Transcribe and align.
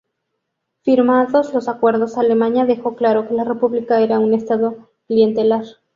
Firmados 0.81 1.53
los 1.53 1.67
acuerdos, 1.67 2.17
Alemania 2.17 2.65
dejó 2.65 2.95
claro 2.95 3.27
que 3.27 3.35
la 3.35 3.43
república 3.43 4.01
era 4.01 4.17
un 4.17 4.33
estado 4.33 4.89
clientelar. 5.07 5.63